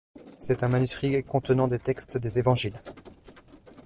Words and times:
C'est 0.39 0.63
un 0.63 0.67
manuscrit 0.67 1.23
contenant 1.23 1.67
des 1.67 1.77
textes 1.77 2.17
des 2.17 2.39
Évangiles. 2.39 2.81